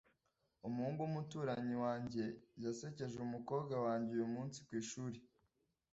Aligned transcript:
Umuhungu 0.67 0.99
wumuturanyi 1.01 1.75
wanjye 1.83 2.23
yasekeje 2.63 3.15
umukobwa 3.21 3.75
wanjye 3.85 4.09
uyumunsi 4.13 4.57
kwishuri. 4.67 5.17